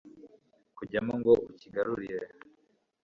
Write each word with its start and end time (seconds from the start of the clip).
kujyamo 0.77 1.13
ngo 1.19 1.33
ucyigarurire 1.49 2.27